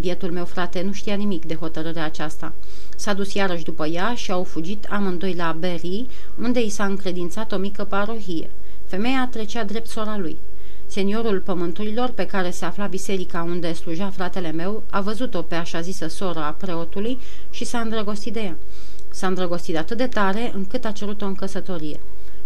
Bietul 0.00 0.30
meu 0.30 0.44
frate 0.44 0.82
nu 0.82 0.92
știa 0.92 1.14
nimic 1.14 1.44
de 1.44 1.54
hotărârea 1.54 2.04
aceasta. 2.04 2.52
S-a 2.96 3.12
dus 3.12 3.34
iarăși 3.34 3.64
după 3.64 3.86
ea 3.86 4.14
și 4.14 4.30
au 4.30 4.44
fugit 4.44 4.86
amândoi 4.90 5.34
la 5.34 5.56
Berry, 5.58 6.06
unde 6.40 6.60
i 6.60 6.68
s-a 6.68 6.84
încredințat 6.84 7.52
o 7.52 7.56
mică 7.56 7.84
parohie. 7.84 8.50
Femeia 8.86 9.28
trecea 9.30 9.64
drept 9.64 9.88
sora 9.88 10.16
lui. 10.18 10.38
Seniorul 10.86 11.40
pământurilor, 11.40 12.10
pe 12.10 12.26
care 12.26 12.50
se 12.50 12.64
afla 12.64 12.86
biserica 12.86 13.42
unde 13.42 13.72
sluja 13.72 14.10
fratele 14.10 14.50
meu, 14.50 14.82
a 14.90 15.00
văzut-o 15.00 15.42
pe 15.42 15.54
așa 15.54 15.80
zisă 15.80 16.06
soră 16.06 16.38
a 16.38 16.50
preotului 16.50 17.18
și 17.50 17.64
s-a 17.64 17.78
îndrăgostit 17.78 18.32
de 18.32 18.40
ea. 18.40 18.56
S-a 19.10 19.26
îndrăgostit 19.26 19.76
atât 19.76 19.96
de 19.96 20.06
tare 20.06 20.50
încât 20.54 20.84
a 20.84 20.90
cerut-o 20.90 21.26
în 21.26 21.34
căsătorie. 21.34 22.00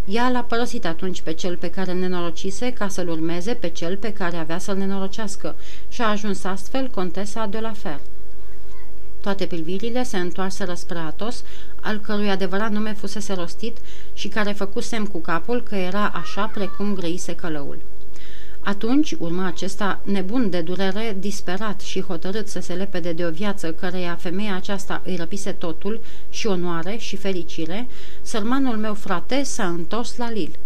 Ea 0.08 0.28
l-a 0.28 0.42
părăsit 0.42 0.84
atunci 0.84 1.20
pe 1.20 1.32
cel 1.32 1.56
pe 1.56 1.70
care 1.70 1.90
îl 1.90 1.98
nenorocise 1.98 2.72
ca 2.72 2.88
să-l 2.88 3.08
urmeze 3.08 3.54
pe 3.54 3.68
cel 3.68 3.96
pe 3.96 4.12
care 4.12 4.36
avea 4.36 4.58
să-l 4.58 4.76
nenorocească 4.76 5.54
și 5.88 6.02
a 6.02 6.08
ajuns 6.08 6.44
astfel 6.44 6.88
contesa 6.88 7.46
de 7.46 7.58
la 7.58 7.72
Fer. 7.72 8.00
Toate 9.20 9.46
privirile 9.46 10.02
se 10.02 10.18
întoarseră 10.18 10.74
spre 10.74 10.98
Atos, 10.98 11.44
al 11.80 11.98
cărui 11.98 12.30
adevărat 12.30 12.70
nume 12.70 12.92
fusese 12.92 13.32
rostit 13.32 13.76
și 14.12 14.28
care 14.28 14.52
făcu 14.52 14.80
semn 14.80 15.06
cu 15.06 15.18
capul 15.18 15.62
că 15.62 15.74
era 15.74 16.08
așa 16.14 16.50
precum 16.54 16.94
grăise 16.94 17.34
călăul. 17.34 17.78
Atunci 18.66 19.14
urma 19.18 19.46
acesta, 19.46 20.00
nebun 20.04 20.50
de 20.50 20.60
durere, 20.60 21.16
disperat 21.20 21.80
și 21.80 22.00
hotărât 22.00 22.48
să 22.48 22.60
se 22.60 22.72
lepede 22.72 23.12
de 23.12 23.24
o 23.26 23.30
viață 23.30 23.72
căreia 23.72 24.14
femeia 24.14 24.54
aceasta 24.54 25.02
îi 25.04 25.16
răpise 25.16 25.52
totul, 25.52 26.00
și 26.30 26.46
onoare 26.46 26.96
și 26.96 27.16
fericire, 27.16 27.88
sărmanul 28.22 28.76
meu 28.76 28.94
frate 28.94 29.42
s-a 29.42 29.66
întors 29.66 30.16
la 30.16 30.30
Lil. 30.30 30.58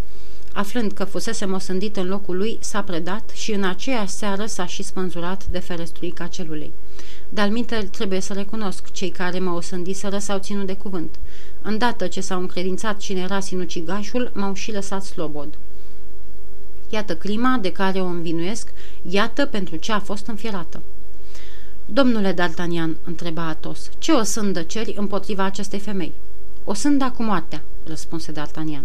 Aflând 0.52 0.92
că 0.92 1.04
fusese 1.04 1.44
mosândit 1.44 1.96
în 1.96 2.08
locul 2.08 2.36
lui, 2.36 2.58
s-a 2.60 2.82
predat 2.82 3.30
și 3.34 3.52
în 3.52 3.64
aceeași 3.64 4.12
seară 4.12 4.46
s-a 4.46 4.66
și 4.66 4.82
spânzurat 4.82 5.46
de 5.46 5.58
ferestruica 5.58 6.26
celulei. 6.26 6.72
De-al 7.28 7.64
trebuie 7.90 8.20
să 8.20 8.32
recunosc, 8.32 8.90
cei 8.92 9.10
care 9.10 9.38
mă 9.38 9.50
osândiseră 9.50 10.18
s-au 10.18 10.38
ținut 10.38 10.66
de 10.66 10.76
cuvânt. 10.76 11.18
Îndată 11.62 12.06
ce 12.06 12.20
s-au 12.20 12.40
încredințat 12.40 12.96
cine 12.96 13.20
era 13.20 13.40
sinucigașul, 13.40 14.30
m-au 14.34 14.54
și 14.54 14.72
lăsat 14.72 15.04
slobod. 15.04 15.48
Iată 16.90 17.16
clima 17.16 17.58
de 17.60 17.72
care 17.72 18.00
o 18.00 18.04
învinuiesc, 18.04 18.72
iată 19.02 19.46
pentru 19.46 19.76
ce 19.76 19.92
a 19.92 20.00
fost 20.00 20.26
înfierată. 20.26 20.82
Domnule 21.86 22.34
D'Artagnan, 22.34 22.96
întreba 23.04 23.42
Atos, 23.48 23.90
ce 23.98 24.12
o 24.12 24.22
sândă 24.22 24.62
ceri 24.62 24.94
împotriva 24.96 25.44
acestei 25.44 25.78
femei? 25.78 26.12
O 26.64 26.74
sânda 26.74 27.10
cu 27.10 27.22
moartea, 27.22 27.62
răspunse 27.84 28.32
D'Artagnan. 28.32 28.84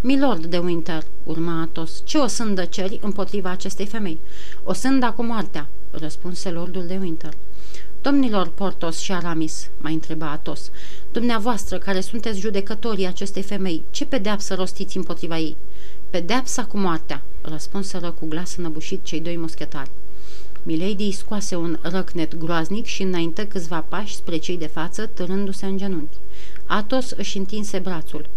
Milord 0.00 0.46
de 0.46 0.58
Winter, 0.58 1.04
urma 1.24 1.60
Atos, 1.60 2.02
ce 2.04 2.18
o 2.18 2.26
sândă 2.26 2.64
ceri 2.64 2.98
împotriva 3.02 3.50
acestei 3.50 3.86
femei? 3.86 4.18
O 4.64 4.72
sândă 4.72 5.12
cu 5.16 5.22
moartea, 5.22 5.68
răspunse 5.90 6.50
lordul 6.50 6.86
de 6.86 6.98
Winter. 7.00 7.32
Domnilor 8.02 8.48
Portos 8.48 8.98
și 8.98 9.12
Aramis, 9.12 9.68
mai 9.80 9.92
întreba 9.92 10.30
Atos, 10.30 10.70
dumneavoastră 11.12 11.78
care 11.78 12.00
sunteți 12.00 12.40
judecătorii 12.40 13.06
acestei 13.06 13.42
femei, 13.42 13.82
ce 13.90 14.04
pedeapsă 14.04 14.54
rostiți 14.54 14.96
împotriva 14.96 15.38
ei? 15.38 15.56
Pedeapsa 16.12 16.64
cu 16.64 16.78
moartea, 16.78 17.22
răspunseră 17.42 18.10
cu 18.10 18.26
glas 18.26 18.56
înăbușit 18.56 19.04
cei 19.04 19.20
doi 19.20 19.36
moschetari. 19.36 19.90
Milady 20.62 21.12
scoase 21.12 21.56
un 21.56 21.78
răcnet 21.82 22.36
groaznic 22.36 22.84
și 22.84 23.02
înainte 23.02 23.46
câțiva 23.46 23.84
pași 23.88 24.14
spre 24.14 24.36
cei 24.36 24.56
de 24.56 24.66
față, 24.66 25.06
târându-se 25.06 25.66
în 25.66 25.76
genunchi. 25.76 26.16
Atos 26.66 27.10
își 27.10 27.38
întinse 27.38 27.78
brațul. 27.78 28.28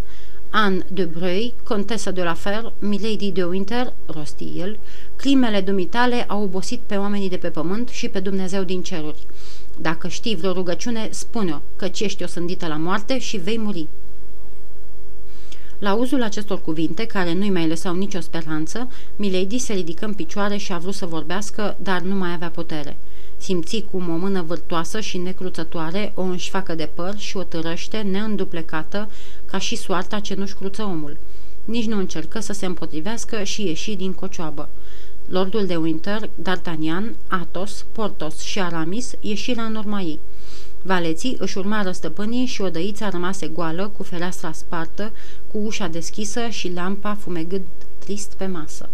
Anne 0.49 0.85
de 0.91 1.03
Breuil, 1.03 1.53
contesă 1.63 2.11
de 2.11 2.23
la 2.23 2.33
Fer, 2.33 2.73
Milady 2.79 3.31
de 3.31 3.43
Winter, 3.43 3.93
rosti 4.05 4.53
el, 4.55 4.79
crimele 5.15 5.61
dumitale 5.61 6.23
au 6.23 6.43
obosit 6.43 6.79
pe 6.79 6.95
oamenii 6.95 7.29
de 7.29 7.37
pe 7.37 7.49
pământ 7.49 7.89
și 7.89 8.07
pe 8.07 8.19
Dumnezeu 8.19 8.63
din 8.63 8.81
ceruri. 8.81 9.25
Dacă 9.77 10.07
știi 10.07 10.35
vreo 10.35 10.51
rugăciune, 10.51 11.07
spune-o, 11.11 11.61
căci 11.75 11.99
ești 11.99 12.23
o 12.23 12.27
sândită 12.27 12.67
la 12.67 12.75
moarte 12.75 13.19
și 13.19 13.37
vei 13.37 13.57
muri. 13.57 13.87
La 15.79 15.93
uzul 15.93 16.23
acestor 16.23 16.61
cuvinte, 16.61 17.05
care 17.05 17.33
nu-i 17.33 17.49
mai 17.49 17.67
lăsau 17.67 17.95
nicio 17.95 18.19
speranță, 18.19 18.89
Milady 19.15 19.57
se 19.57 19.73
ridică 19.73 20.05
în 20.05 20.13
picioare 20.13 20.57
și 20.57 20.73
a 20.73 20.77
vrut 20.77 20.93
să 20.93 21.05
vorbească, 21.05 21.77
dar 21.81 22.01
nu 22.01 22.15
mai 22.15 22.33
avea 22.33 22.49
putere. 22.49 22.97
Simți 23.37 23.85
cum 23.91 24.09
o 24.09 24.15
mână 24.15 24.41
vârtoasă 24.41 24.99
și 24.99 25.17
necruțătoare 25.17 26.11
o 26.15 26.21
înșfacă 26.21 26.75
de 26.75 26.89
păr 26.93 27.17
și 27.17 27.37
o 27.37 27.43
târăște 27.43 27.97
neînduplecată 27.97 29.09
ca 29.45 29.57
și 29.57 29.75
soarta 29.75 30.19
ce 30.19 30.35
nu-și 30.35 30.55
cruță 30.55 30.83
omul. 30.83 31.17
Nici 31.65 31.85
nu 31.85 31.97
încercă 31.97 32.39
să 32.39 32.53
se 32.53 32.65
împotrivească 32.65 33.43
și 33.43 33.65
ieși 33.65 33.95
din 33.95 34.13
cocioabă. 34.13 34.69
Lordul 35.27 35.65
de 35.65 35.75
Winter, 35.75 36.29
D'Artagnan, 36.41 37.15
Athos, 37.27 37.85
Portos 37.91 38.39
și 38.39 38.59
Aramis 38.59 39.13
ieșiră 39.19 39.61
în 39.61 39.75
urma 39.75 40.01
ei. 40.01 40.19
Valeții 40.87 41.35
își 41.39 41.57
urmară 41.57 41.91
stăpânii 41.91 42.45
și 42.45 42.61
odăița 42.61 43.09
rămase 43.09 43.47
goală, 43.47 43.91
cu 43.97 44.03
fereastra 44.03 44.51
spartă, 44.51 45.11
cu 45.51 45.57
ușa 45.57 45.87
deschisă 45.87 46.47
și 46.47 46.71
lampa 46.73 47.15
fumegând 47.15 47.65
trist 47.99 48.33
pe 48.33 48.45
masă. 48.45 48.89